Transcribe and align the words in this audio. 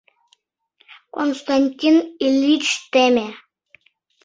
Константин 1.15 1.95
Ильич, 2.25 2.65
теме. 2.91 3.27